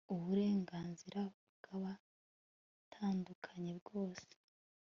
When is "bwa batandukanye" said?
1.57-3.71